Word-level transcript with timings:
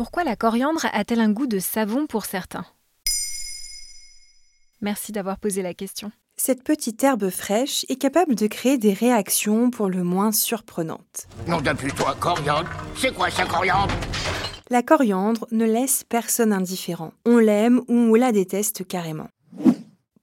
Pourquoi 0.00 0.24
la 0.24 0.34
coriandre 0.34 0.86
a-t-elle 0.94 1.20
un 1.20 1.30
goût 1.30 1.46
de 1.46 1.58
savon 1.58 2.06
pour 2.06 2.24
certains? 2.24 2.64
Merci 4.80 5.12
d'avoir 5.12 5.38
posé 5.38 5.60
la 5.60 5.74
question. 5.74 6.10
Cette 6.38 6.64
petite 6.64 7.04
herbe 7.04 7.28
fraîche 7.28 7.84
est 7.90 8.00
capable 8.00 8.34
de 8.34 8.46
créer 8.46 8.78
des 8.78 8.94
réactions 8.94 9.70
pour 9.70 9.90
le 9.90 10.02
moins 10.02 10.32
surprenantes. 10.32 11.26
Non 11.46 11.60
depuis 11.60 11.92
toi, 11.92 12.16
coriandre 12.18 12.70
C'est 12.96 13.14
quoi 13.14 13.30
ça, 13.30 13.44
coriandre? 13.44 13.92
La 14.70 14.82
coriandre 14.82 15.46
ne 15.50 15.66
laisse 15.66 16.02
personne 16.04 16.54
indifférent. 16.54 17.12
On 17.26 17.36
l'aime 17.36 17.82
ou 17.88 17.94
on 17.94 18.14
la 18.14 18.32
déteste 18.32 18.88
carrément. 18.88 19.28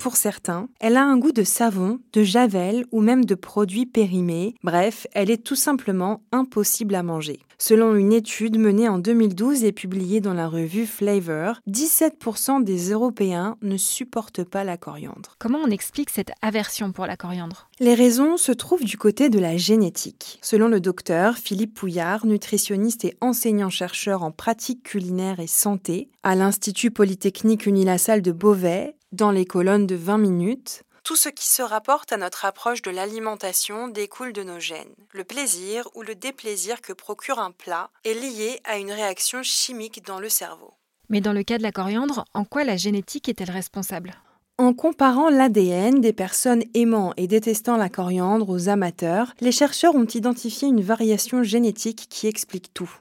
Pour 0.08 0.16
certains, 0.16 0.70
elle 0.80 0.96
a 0.96 1.04
un 1.04 1.18
goût 1.18 1.34
de 1.34 1.44
savon, 1.44 2.00
de 2.14 2.24
javel 2.24 2.86
ou 2.94 3.02
même 3.02 3.26
de 3.26 3.36
produits 3.36 3.86
périmés. 3.86 4.56
Bref, 4.64 5.06
elle 5.12 5.30
est 5.30 5.44
tout 5.44 5.58
simplement 5.58 6.22
impossible 6.32 6.96
à 6.96 7.04
manger. 7.04 7.42
Selon 7.60 7.96
une 7.96 8.14
étude 8.14 8.60
menée 8.60 8.88
en 8.88 9.00
2012 9.00 9.64
et 9.64 9.72
publiée 9.72 10.22
dans 10.22 10.36
la 10.36 10.48
revue 10.48 10.86
Flavor, 10.86 11.56
17% 11.68 12.64
des 12.64 12.92
Européens 12.92 13.58
ne 13.64 13.78
supportent 13.78 14.44
pas 14.44 14.64
la 14.64 14.78
coriandre. 14.78 15.36
Comment 15.40 15.58
on 15.66 15.72
explique 15.72 16.12
cette 16.12 16.32
aversion 16.44 16.92
pour 16.92 17.08
la 17.08 17.18
coriandre? 17.18 17.68
Les 17.80 17.96
raisons 17.96 18.38
se 18.38 18.52
trouvent 18.52 18.84
du 18.84 18.98
côté 18.98 19.30
de 19.30 19.40
la 19.40 19.58
génétique. 19.58 20.38
Selon 20.44 20.68
le 20.68 20.80
docteur 20.80 21.36
Philippe 21.36 21.74
Pouillard, 21.74 22.28
nutritionniste 22.28 23.06
et 23.06 23.18
enseignant-chercheur 23.22 24.22
en 24.22 24.32
pratique 24.32 24.84
culinaire 24.84 25.40
et 25.40 25.48
santé 25.48 26.10
à 26.22 26.36
l'Institut 26.36 26.92
Polytechnique 26.92 27.66
Unilassal 27.66 28.22
de 28.22 28.32
Beauvais, 28.32 28.97
dans 29.12 29.32
les 29.32 29.46
colonnes 29.46 29.88
de 29.88 29.96
20 29.96 30.18
minutes, 30.18 30.84
tout 31.04 31.16
ce 31.16 31.30
qui 31.30 31.48
se 31.48 31.62
rapporte 31.62 32.12
à 32.12 32.18
notre 32.18 32.44
approche 32.44 32.82
de 32.82 32.92
l'alimentation 32.92 33.88
découle 33.88 34.34
de 34.34 34.44
nos 34.44 34.60
gènes. 34.60 34.94
Le 35.14 35.24
plaisir 35.24 35.88
ou 35.96 36.02
le 36.02 36.16
déplaisir 36.16 36.82
que 36.82 36.92
procure 36.92 37.40
un 37.40 37.52
plat 37.52 37.90
est 38.04 38.14
lié 38.14 38.60
à 38.66 38.78
une 38.78 38.92
réaction 38.92 39.42
chimique 39.42 40.06
dans 40.06 40.20
le 40.20 40.28
cerveau. 40.28 40.74
Mais 41.08 41.22
dans 41.22 41.32
le 41.32 41.44
cas 41.44 41.58
de 41.58 41.64
la 41.64 41.72
coriandre, 41.72 42.26
en 42.34 42.44
quoi 42.44 42.66
la 42.66 42.76
génétique 42.76 43.30
est-elle 43.30 43.52
responsable? 43.52 44.16
En 44.58 44.74
comparant 44.74 45.30
l'ADN 45.30 46.02
des 46.02 46.14
personnes 46.14 46.64
aimant 46.74 47.14
et 47.16 47.28
détestant 47.28 47.78
la 47.78 47.90
coriandre 47.90 48.50
aux 48.50 48.68
amateurs, 48.68 49.34
les 49.40 49.52
chercheurs 49.52 49.96
ont 49.96 50.08
identifié 50.08 50.68
une 50.68 50.82
variation 50.82 51.44
génétique 51.44 52.08
qui 52.10 52.28
explique 52.28 52.74
tout. 52.74 52.92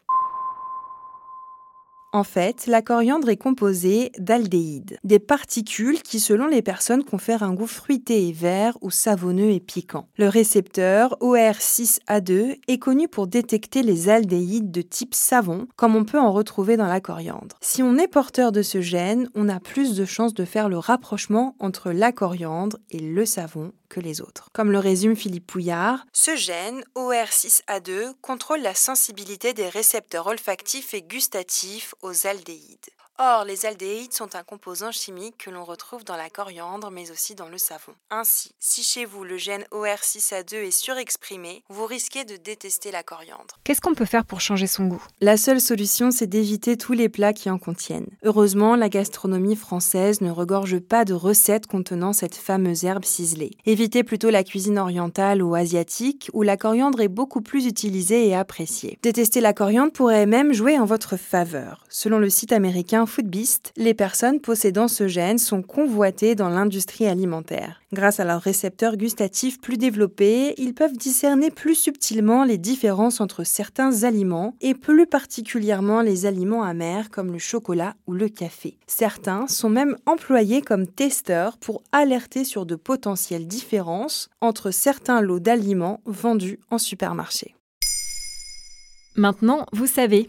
En 2.16 2.24
fait, 2.24 2.66
la 2.66 2.80
coriandre 2.80 3.28
est 3.28 3.36
composée 3.36 4.10
d'aldéhydes, 4.18 4.96
des 5.04 5.18
particules 5.18 6.00
qui, 6.00 6.18
selon 6.18 6.46
les 6.46 6.62
personnes, 6.62 7.04
confèrent 7.04 7.42
un 7.42 7.52
goût 7.52 7.66
fruité 7.66 8.26
et 8.26 8.32
vert 8.32 8.78
ou 8.80 8.90
savonneux 8.90 9.50
et 9.50 9.60
piquant. 9.60 10.08
Le 10.16 10.26
récepteur 10.26 11.18
OR6A2 11.20 12.56
est 12.68 12.78
connu 12.78 13.06
pour 13.06 13.26
détecter 13.26 13.82
les 13.82 14.08
aldéhydes 14.08 14.70
de 14.70 14.80
type 14.80 15.14
savon, 15.14 15.68
comme 15.76 15.94
on 15.94 16.06
peut 16.06 16.18
en 16.18 16.32
retrouver 16.32 16.78
dans 16.78 16.86
la 16.86 17.02
coriandre. 17.02 17.58
Si 17.60 17.82
on 17.82 17.98
est 17.98 18.08
porteur 18.08 18.50
de 18.50 18.62
ce 18.62 18.80
gène, 18.80 19.28
on 19.34 19.50
a 19.50 19.60
plus 19.60 19.94
de 19.94 20.06
chances 20.06 20.32
de 20.32 20.46
faire 20.46 20.70
le 20.70 20.78
rapprochement 20.78 21.54
entre 21.58 21.92
la 21.92 22.12
coriandre 22.12 22.78
et 22.90 22.98
le 22.98 23.26
savon 23.26 23.72
que 23.88 24.00
les 24.00 24.20
autres. 24.20 24.48
Comme 24.52 24.72
le 24.72 24.78
résume 24.78 25.16
Philippe 25.16 25.46
Pouillard, 25.46 26.04
ce 26.12 26.36
gène, 26.36 26.84
OR6A2, 26.96 28.14
contrôle 28.20 28.60
la 28.60 28.74
sensibilité 28.74 29.52
des 29.52 29.68
récepteurs 29.68 30.26
olfactifs 30.26 30.94
et 30.94 31.02
gustatifs 31.02 31.94
aux 32.02 32.26
aldéhydes. 32.26 32.90
Or, 33.18 33.44
les 33.44 33.64
aldéhydes 33.64 34.12
sont 34.12 34.36
un 34.36 34.42
composant 34.42 34.92
chimique 34.92 35.38
que 35.38 35.50
l'on 35.50 35.64
retrouve 35.64 36.04
dans 36.04 36.16
la 36.16 36.28
coriandre 36.28 36.90
mais 36.90 37.10
aussi 37.10 37.34
dans 37.34 37.48
le 37.48 37.56
savon. 37.56 37.92
Ainsi, 38.10 38.50
si 38.60 38.82
chez 38.82 39.06
vous 39.06 39.24
le 39.24 39.38
gène 39.38 39.64
OR6A2 39.72 40.56
est 40.56 40.70
surexprimé, 40.70 41.62
vous 41.70 41.86
risquez 41.86 42.26
de 42.26 42.36
détester 42.36 42.90
la 42.90 43.02
coriandre. 43.02 43.58
Qu'est-ce 43.64 43.80
qu'on 43.80 43.94
peut 43.94 44.04
faire 44.04 44.26
pour 44.26 44.42
changer 44.42 44.66
son 44.66 44.84
goût? 44.84 45.02
La 45.22 45.38
seule 45.38 45.62
solution, 45.62 46.10
c'est 46.10 46.26
d'éviter 46.26 46.76
tous 46.76 46.92
les 46.92 47.08
plats 47.08 47.32
qui 47.32 47.48
en 47.48 47.56
contiennent. 47.56 48.10
Heureusement, 48.22 48.76
la 48.76 48.90
gastronomie 48.90 49.56
française 49.56 50.20
ne 50.20 50.30
regorge 50.30 50.78
pas 50.78 51.06
de 51.06 51.14
recettes 51.14 51.66
contenant 51.66 52.12
cette 52.12 52.34
fameuse 52.34 52.84
herbe 52.84 53.06
ciselée. 53.06 53.52
Évitez 53.64 54.04
plutôt 54.04 54.28
la 54.28 54.44
cuisine 54.44 54.78
orientale 54.78 55.42
ou 55.42 55.54
asiatique, 55.54 56.28
où 56.34 56.42
la 56.42 56.58
coriandre 56.58 57.00
est 57.00 57.08
beaucoup 57.08 57.40
plus 57.40 57.64
utilisée 57.64 58.28
et 58.28 58.34
appréciée. 58.34 58.98
Détester 59.02 59.40
la 59.40 59.54
coriandre 59.54 59.92
pourrait 59.92 60.26
même 60.26 60.52
jouer 60.52 60.78
en 60.78 60.84
votre 60.84 61.16
faveur. 61.16 61.82
Selon 61.88 62.18
le 62.18 62.28
site 62.28 62.52
américain 62.52 63.05
Les 63.76 63.94
personnes 63.94 64.40
possédant 64.40 64.88
ce 64.88 65.08
gène 65.08 65.38
sont 65.38 65.62
convoitées 65.62 66.34
dans 66.34 66.48
l'industrie 66.48 67.06
alimentaire. 67.06 67.80
Grâce 67.92 68.20
à 68.20 68.24
leurs 68.24 68.42
récepteurs 68.42 68.96
gustatifs 68.96 69.60
plus 69.60 69.76
développés, 69.76 70.54
ils 70.58 70.74
peuvent 70.74 70.96
discerner 70.96 71.50
plus 71.50 71.74
subtilement 71.74 72.44
les 72.44 72.58
différences 72.58 73.20
entre 73.20 73.44
certains 73.44 74.04
aliments 74.04 74.54
et 74.60 74.74
plus 74.74 75.06
particulièrement 75.06 76.02
les 76.02 76.26
aliments 76.26 76.62
amers 76.62 77.10
comme 77.10 77.32
le 77.32 77.38
chocolat 77.38 77.94
ou 78.06 78.12
le 78.12 78.28
café. 78.28 78.78
Certains 78.86 79.46
sont 79.46 79.70
même 79.70 79.96
employés 80.06 80.62
comme 80.62 80.86
testeurs 80.86 81.58
pour 81.58 81.82
alerter 81.92 82.44
sur 82.44 82.66
de 82.66 82.76
potentielles 82.76 83.46
différences 83.46 84.28
entre 84.40 84.70
certains 84.70 85.20
lots 85.20 85.40
d'aliments 85.40 86.00
vendus 86.06 86.58
en 86.70 86.78
supermarché. 86.78 87.54
Maintenant, 89.18 89.64
vous 89.72 89.86
savez, 89.86 90.28